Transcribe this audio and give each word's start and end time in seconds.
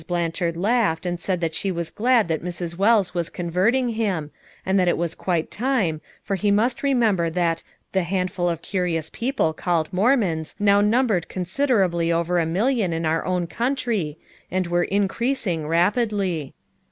Blanchard 0.07 0.57
laughed 0.57 1.05
and 1.05 1.19
said 1.19 1.53
she 1.53 1.71
was 1.71 1.91
glad 1.91 2.27
that 2.27 2.43
Mrs. 2.43 2.75
Wells 2.75 3.13
was 3.13 3.29
converting 3.29 3.83
19S 3.83 3.85
FOUR 3.85 3.91
MOTHERS 3.91 3.91
AT 3.91 4.09
CHAUTAUQUA 4.09 4.17
him, 4.17 4.31
and 4.65 4.79
that 4.79 4.87
it 4.87 4.97
was 4.97 5.13
quite 5.13 5.51
time, 5.51 6.01
for 6.23 6.35
he 6.35 6.49
must 6.49 6.81
remember 6.81 7.29
that 7.29 7.61
the 7.91 8.01
"handful 8.01 8.49
of 8.49 8.63
curious 8.63 9.11
people 9.13 9.53
called 9.53 9.93
Mormons" 9.93 10.55
now 10.57 10.81
numbered 10.81 11.29
considerably 11.29 12.11
over 12.11 12.39
a 12.39 12.47
million 12.47 12.91
in 12.93 13.05
our 13.05 13.23
own 13.23 13.45
country, 13.45 14.17
and 14.49 14.65
were 14.65 14.85
in 14.85 15.07
creasing 15.07 15.67
rapidly. 15.67 16.55